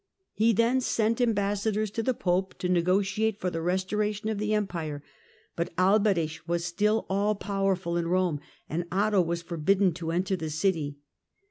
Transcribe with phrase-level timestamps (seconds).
[0.33, 4.51] He then sent ambassadors to the Pope to negotiate for the restora tion of the
[4.51, 5.03] Empire,
[5.55, 10.49] but Alberic was still all powerful in Eome, and Otto was forbidden to enter the
[10.49, 10.97] city.